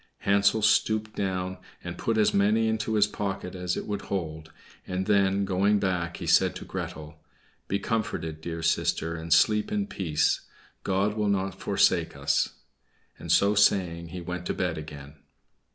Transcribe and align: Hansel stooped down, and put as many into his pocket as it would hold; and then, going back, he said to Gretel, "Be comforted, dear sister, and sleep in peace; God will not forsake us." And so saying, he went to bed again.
Hansel 0.21 0.63
stooped 0.63 1.15
down, 1.15 1.59
and 1.83 1.95
put 1.95 2.17
as 2.17 2.33
many 2.33 2.67
into 2.67 2.95
his 2.95 3.05
pocket 3.05 3.53
as 3.53 3.77
it 3.77 3.85
would 3.85 4.01
hold; 4.01 4.51
and 4.87 5.05
then, 5.05 5.45
going 5.45 5.77
back, 5.77 6.17
he 6.17 6.25
said 6.25 6.55
to 6.55 6.65
Gretel, 6.65 7.19
"Be 7.67 7.77
comforted, 7.77 8.41
dear 8.41 8.63
sister, 8.63 9.15
and 9.15 9.31
sleep 9.31 9.71
in 9.71 9.85
peace; 9.85 10.41
God 10.83 11.13
will 11.15 11.29
not 11.29 11.59
forsake 11.59 12.15
us." 12.17 12.55
And 13.19 13.31
so 13.31 13.53
saying, 13.53 14.07
he 14.07 14.21
went 14.21 14.47
to 14.47 14.55
bed 14.55 14.75
again. 14.75 15.17